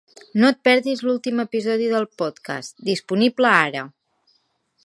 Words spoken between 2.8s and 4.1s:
Disponible ara!